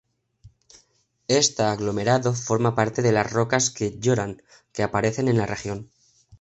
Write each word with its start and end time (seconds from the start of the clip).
Esta 1.41 1.71
aglomerado 1.71 2.33
forma 2.33 2.73
parte 2.73 3.03
de 3.03 3.11
las 3.11 3.31
rocas 3.31 3.69
que 3.69 3.99
"lloran" 3.99 4.41
que 4.73 4.81
aparecen 4.81 5.27
en 5.27 5.37
la 5.37 5.45
región. 5.45 5.91